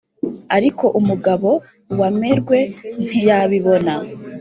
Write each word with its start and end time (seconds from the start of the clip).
ariko 0.57 0.85
umugabo 0.99 1.49
w' 1.97 2.05
amerwe 2.09 2.57
ntiyabibona! 3.05 3.93